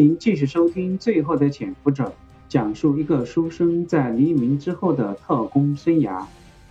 [0.00, 2.04] 您继续收听《最后的潜伏者》，
[2.48, 6.24] 讲述一个书生在黎明之后的特工生涯。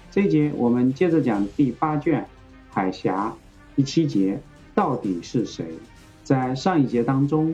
[0.10, 2.24] 这一节我们接着讲第八卷
[2.72, 3.32] 《海峡》
[3.76, 4.42] 第七节，
[4.74, 5.68] 到底是谁？
[6.24, 7.54] 在上一节当中，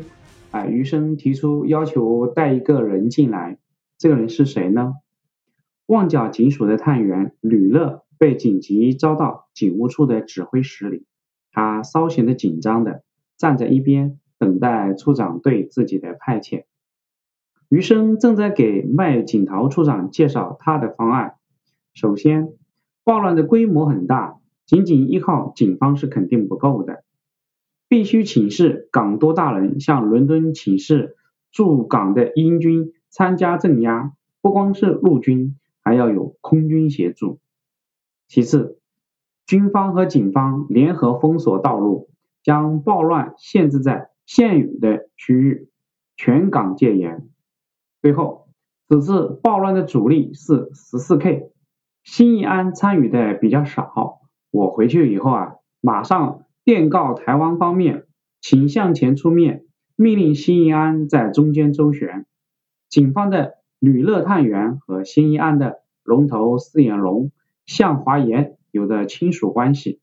[0.49, 3.57] 啊，余生提出要求带一个人进来，
[3.97, 4.94] 这个人是谁呢？
[5.87, 11.05] 旺角警署的探员吕乐被紧急招到警务处的指挥室里，
[11.51, 13.03] 他稍显得紧张的
[13.35, 14.21] 站在一边。
[14.38, 16.66] 等待处长对自己的派遣。
[17.70, 21.35] 余生正在给麦景陶处长介绍他的方案。
[21.93, 22.53] 首先，
[23.03, 27.03] 暴乱的规模很大，仅仅依靠警方是肯定不够的，
[27.88, 31.15] 必须请示港督大人向伦敦请示
[31.52, 37.40] 驻港的英军参加镇压，不光是陆军，还要有空军协助。
[38.27, 38.79] 其次，
[39.45, 42.09] 军方和警方联合封锁道路，
[42.43, 44.09] 将暴乱限制在。
[44.25, 45.70] 现有的区域
[46.17, 47.29] 全港戒严。
[48.02, 48.48] 最后，
[48.88, 51.51] 此次暴乱的主力是十四 K，
[52.04, 54.21] 新义安参与的比较少。
[54.51, 58.05] 我回去以后啊，马上电告台湾方面，
[58.41, 59.65] 请向前出面，
[59.96, 62.26] 命令新义安在中间周旋。
[62.90, 67.31] 警方的吕乐探员和新义安的龙头四眼龙
[67.66, 70.00] 向华岩有着亲属关系，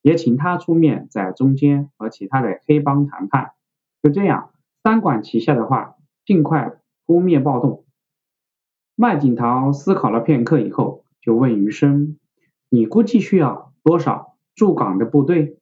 [0.00, 3.52] 也请他出面在中间和其他的黑帮谈判。
[4.02, 4.50] 就这样，
[4.82, 5.94] 三管齐下的话，
[6.26, 7.84] 尽快扑灭暴动。
[8.96, 12.18] 麦景陶思考了片刻以后，就问余生
[12.68, 15.56] ：“你估计需要多少驻港的部队？”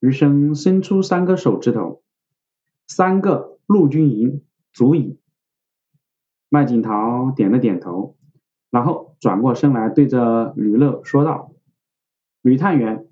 [0.00, 2.02] 余生伸出三个手指头
[2.88, 5.18] ：“三个陆军营足矣。”
[6.48, 8.16] 麦景陶点了点头，
[8.70, 11.52] 然后转过身来对着吕乐说道
[12.40, 13.06] ：“吕探员，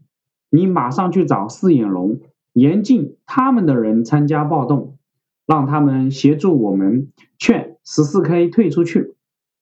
[0.48, 2.20] 你马上去找四眼龙。”
[2.52, 4.98] 严禁他们的人参加暴动，
[5.46, 9.14] 让他们协助我们劝十四 K 退出去。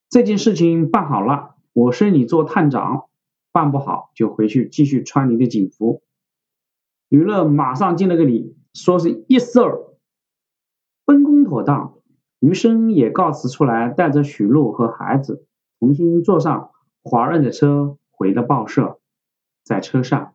[0.09, 3.07] 这件事情办好了，我升你做探长；
[3.51, 6.01] 办不好就回去继续穿你的警服。
[7.09, 9.95] 吕乐马上敬了个礼，说是 Yes sir。
[11.05, 11.93] 分工妥当，
[12.39, 15.45] 余生也告辞出来，带着许露和孩子
[15.79, 16.71] 重新坐上
[17.03, 18.99] 华润的车回了报社。
[19.63, 20.33] 在车上。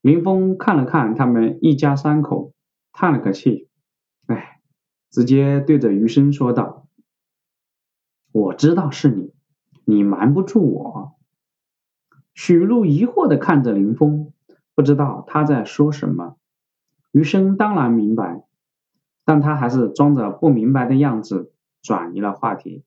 [0.00, 2.52] 林峰看了看他们一家三口，
[2.92, 3.68] 叹了个气，
[4.26, 4.60] 哎，
[5.10, 6.86] 直接对着余生说道
[8.30, 9.34] ：“我知道是你，
[9.84, 11.14] 你瞒不住我。”
[12.32, 14.32] 许露疑惑的看着林峰，
[14.76, 16.36] 不知道他在说什么。
[17.10, 18.44] 余生当然明白，
[19.24, 22.84] 但他还是装着不明白的样子，转移了话题。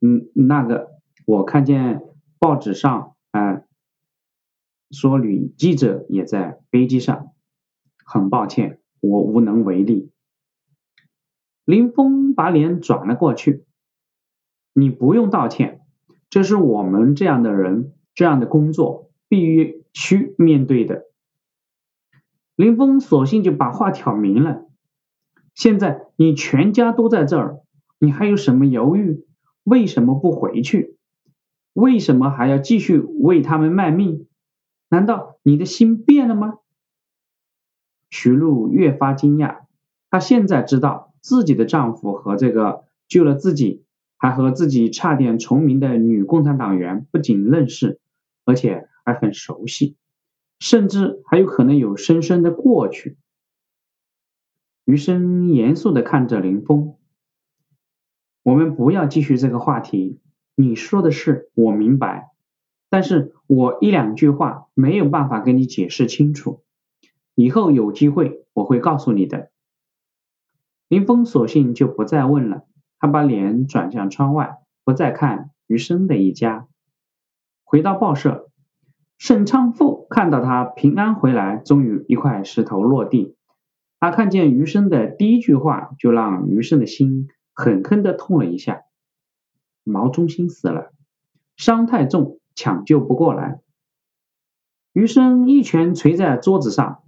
[0.00, 0.90] 嗯，那个，
[1.24, 2.02] 我看见
[2.40, 3.63] 报纸上，哎。
[4.90, 7.32] 说女记者也在飞机上，
[8.04, 10.10] 很抱歉，我无能为力。
[11.64, 13.64] 林峰把脸转了过去，
[14.74, 15.80] 你不用道歉，
[16.28, 21.04] 这是我们这样的人这样的工作必须面对的。
[22.54, 24.66] 林峰索性就把话挑明了，
[25.54, 27.60] 现在你全家都在这儿，
[27.98, 29.24] 你还有什么犹豫？
[29.64, 30.98] 为什么不回去？
[31.72, 34.28] 为什么还要继续为他们卖命？
[34.94, 36.58] 难道你的心变了吗？
[38.10, 39.62] 徐璐越发惊讶，
[40.08, 43.82] 她现在知道自己的丈夫和这个救了自己，
[44.16, 47.98] 还和自己差点重名的女共产党员不仅认识，
[48.44, 49.96] 而且还很熟悉，
[50.60, 53.16] 甚至还有可能有深深的过去。
[54.84, 56.94] 余生严肃的看着林峰，
[58.44, 60.20] 我们不要继续这个话题。
[60.54, 62.33] 你说的是，我明白。
[62.94, 66.62] 但是我一两句话没有办法跟你解释清楚，
[67.34, 69.50] 以后有机会我会告诉你的。
[70.86, 72.62] 林峰索性就不再问了，
[73.00, 76.68] 他把脸转向窗外，不再看余生的一家。
[77.64, 78.48] 回到报社，
[79.18, 83.34] 沈昌富看到他平安回来，终于一块石头落地。
[83.98, 88.82] 他看见余生的第一句话，就让余生的心狠狠的痛了一下。
[89.82, 90.92] 毛中心死了，
[91.56, 92.38] 伤太重。
[92.54, 93.60] 抢救不过来，
[94.92, 97.02] 余生一拳捶在桌子上，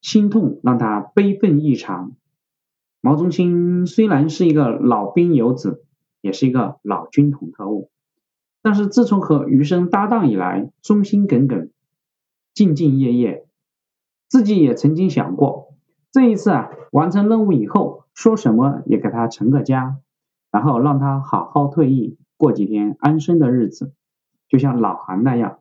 [0.00, 2.12] 心痛让他悲愤异常。
[3.00, 5.84] 毛中心虽然是一个老兵游子，
[6.20, 7.90] 也是一个老军统特务，
[8.62, 11.70] 但是自从和余生搭档以来，忠心耿耿，
[12.54, 13.48] 兢兢业业。
[14.28, 15.74] 自己也曾经想过，
[16.12, 19.98] 这一次啊，完成任务以后，说什么也给他成个家，
[20.52, 23.92] 然后让他好好退役，过几天安生的日子。
[24.52, 25.60] 就像老韩那样，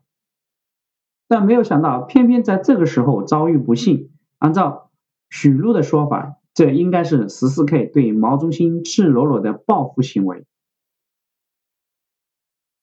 [1.29, 4.11] 但没有想到，偏偏在这个时候遭遇不幸。
[4.38, 4.91] 按照
[5.29, 10.45] 许露的说法，这应该是十四 K 对毛中心赤裸裸的报复行为。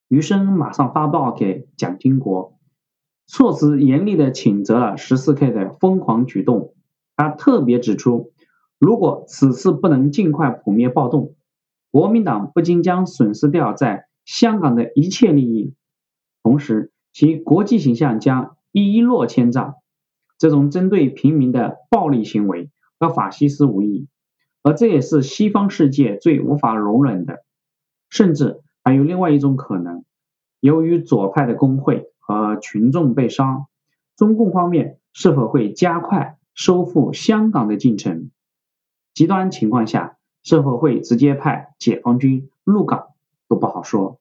[0.07, 2.57] 余生马上发报给蒋经国，
[3.27, 6.73] 措辞严厉的谴责了十四 K 的疯狂举动。
[7.15, 8.33] 他特别指出，
[8.79, 11.35] 如果此次不能尽快扑灭暴动，
[11.91, 15.75] 国民党不仅将损失掉在香港的一切利益，
[16.49, 19.75] 同时其国际形象将一落千丈。
[20.39, 24.07] 这种针对平民的暴力行为和法西斯无异，
[24.63, 27.43] 而这也是西方世界最无法容忍的，
[28.09, 28.63] 甚至。
[28.83, 30.03] 还有另外一种可能，
[30.59, 33.67] 由于左派的工会和群众被杀，
[34.17, 38.31] 中共方面是否会加快收复香港的进程？
[39.13, 43.09] 极端情况下，是否会直接派解放军入港
[43.47, 44.19] 都不好说。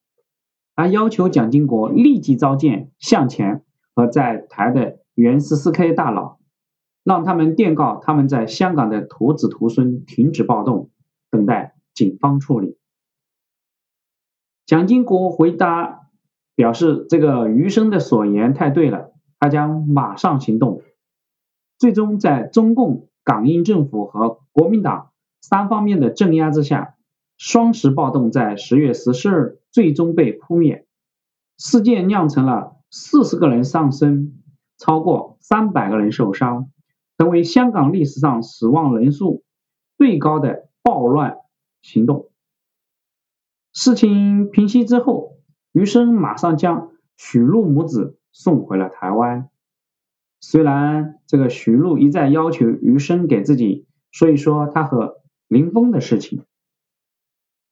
[0.78, 3.64] 他要求蒋经国立即召见向前
[3.96, 6.38] 和在台的原十四 K 大佬，
[7.02, 10.90] 让他们电告他们在香港的徒子徒孙停止暴动，
[11.32, 12.78] 等待警方处理。
[14.66, 16.02] 蒋经国回答
[16.54, 19.10] 表示：“这个余生的所言太对了，
[19.40, 20.82] 他将马上行动。”
[21.76, 25.10] 最终，在中共、港英政府和国民党
[25.40, 26.94] 三方面的镇压之下，
[27.38, 30.86] 双十暴动在十月十四日最终被扑灭。
[31.56, 34.42] 事件酿成了四十个人丧生，
[34.76, 36.70] 超过三百个人受伤，
[37.16, 39.44] 成为香港历史上死亡人数
[39.96, 41.38] 最高的暴乱
[41.80, 42.30] 行动。
[43.72, 45.36] 事情平息之后，
[45.72, 49.48] 余生马上将许禄母子送回了台湾。
[50.40, 56.44] 虽然这个许禄一再要求余生给自己说一说他和林峰的事情，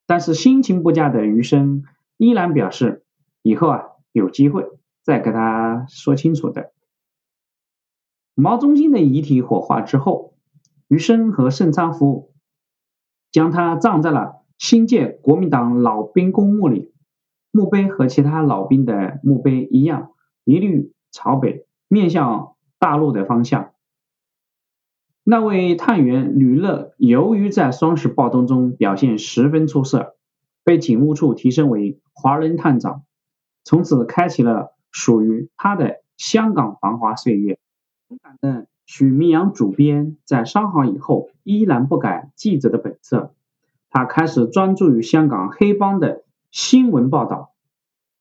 [0.07, 1.85] 但是心情不佳的余生
[2.17, 3.05] 依然表示
[3.43, 3.83] 以后啊
[4.13, 4.65] 有机会
[5.03, 6.73] 再跟他说清楚的。
[8.35, 10.35] 毛中心的遗体火化之后，
[10.89, 12.33] 余生和盛昌福
[13.33, 14.43] 将他葬在了。
[14.59, 16.95] 新建国民党老兵公墓里，
[17.51, 20.13] 墓碑和其他老兵的墓碑一样，
[20.45, 23.75] 一律朝北，面向大陆的方向。
[25.29, 30.15] 那位探员吕乐，由于在双十暴动中表现十分出色，
[30.63, 33.03] 被警务处提升为华人探长，
[33.65, 37.59] 从此开启了属于他的香港繁华岁月。
[38.09, 43.35] 勇敢的许明阳主编在伤好以后，依然不改记者的本色。
[43.91, 47.51] 他开始专注于香港黑帮的新闻报道，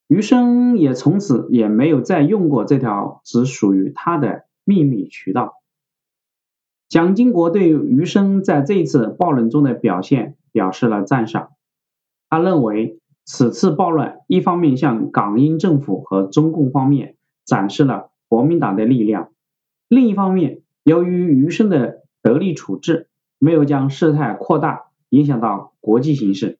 [0.07, 5.53] 余生也从此也没有再用过这条只属于他的秘密渠道。
[6.89, 11.49] 蒋经国对余生在这一次暴乱中的表现表示了赞赏，
[12.29, 17.15] 他认为此次暴乱一方面向港英政府和中共方面
[17.45, 19.31] 展示了国民党的力量，
[19.87, 23.09] 另一方面由于余生的得力处置，
[23.39, 24.83] 没有将事态扩大。
[25.09, 26.57] 影响到国际形势，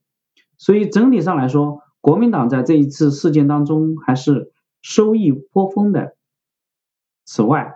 [0.57, 6.15] 所以整体上来说，国民党在这一次事件当中还是收益颇丰的。
[7.25, 7.73] 此外，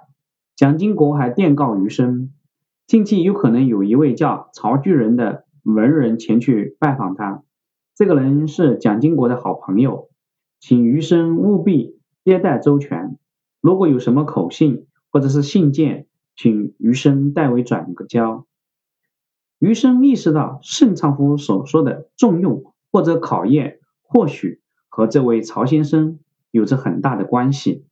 [0.56, 2.31] 蒋经国还电告余生，
[2.89, 7.44] 近期有可能有一位叫曹巨人的文人前去拜访他，
[7.94, 10.09] 这个人是蒋经国的好朋友，
[10.59, 13.19] 请余生务必接待周全。
[13.62, 18.47] 如果有什么口信或者是信件，请余生代为转个交。
[19.59, 26.18] 余生意识到盛昌夫所说的重用或者考验，或许和这位曹先生
[26.49, 27.85] 有着很大的关系。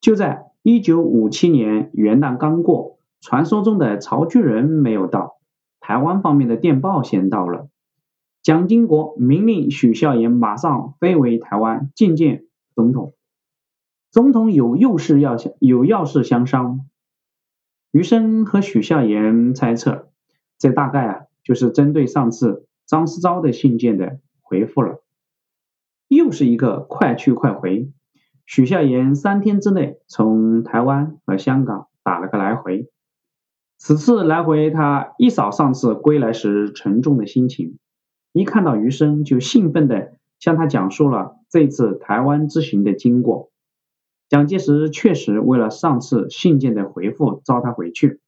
[0.00, 5.38] 就在一九五七年元旦刚过，传说中的曹巨人没有到，
[5.80, 7.68] 台湾方面的电报先到了。
[8.42, 12.44] 蒋经国明令许孝言马上飞回台湾觐见
[12.74, 13.14] 总统，
[14.10, 16.86] 总统有要事要相有要事相商。
[17.90, 20.10] 余生和许孝言猜测。
[20.58, 25.02] 这大概啊，就是针对上次张思钊的信件的回复了，
[26.08, 27.92] 又是一个快去快回。
[28.44, 32.90] 许孝言三天之内从台湾和香港打了个来回，
[33.78, 37.78] 此次来回他一扫上次归来时沉重的心情，
[38.32, 43.50] 一看到余生就兴奋地向他讲述了这次台湾之行的经过。
[44.28, 48.20] 蒋介石确实为了上次信件的回复召他回去，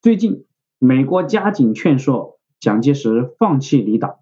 [0.00, 0.44] 最近。
[0.78, 4.20] 美国加紧劝说蒋介石放弃离岛，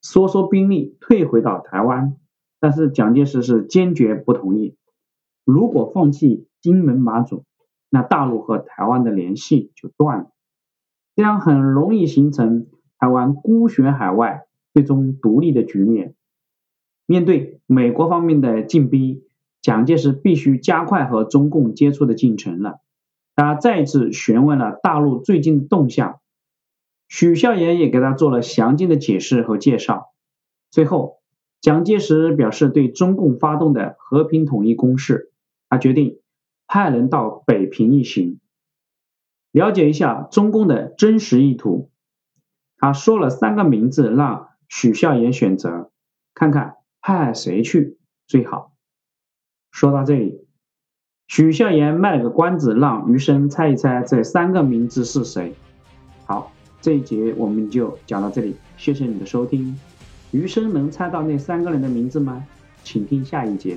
[0.00, 2.16] 缩缩兵力退回到台湾，
[2.58, 4.76] 但是蒋介石是坚决不同意。
[5.44, 7.44] 如果放弃金门马祖，
[7.90, 10.30] 那大陆和台湾的联系就断了，
[11.16, 12.68] 这样很容易形成
[12.98, 16.14] 台湾孤悬海外、最终独立的局面。
[17.04, 19.24] 面对美国方面的进逼，
[19.60, 22.78] 蒋介石必须加快和中共接触的进程了。
[23.34, 26.20] 他再次询问了大陆最近的动向，
[27.08, 30.12] 许孝言也给他做了详尽的解释和介绍。
[30.70, 31.18] 最后，
[31.60, 35.32] 蒋介石表示对中共发动的和平统一攻势，
[35.68, 36.20] 他决定
[36.72, 38.38] 派人到北平一行，
[39.50, 41.90] 了解一下中共的真实意图。
[42.76, 45.90] 他说了三个名字让许孝言选择，
[46.32, 47.98] 看看派谁去
[48.28, 48.72] 最好。
[49.72, 50.46] 说到这里，
[51.26, 55.52] 许孝言卖了个关子，让余生猜一猜这三个名字是谁。
[56.24, 59.76] 好，这一节我们就讲到这里，谢谢你的收听。
[60.30, 62.46] 余生能猜到那三个人的名字吗？
[62.84, 63.76] 请听下一节。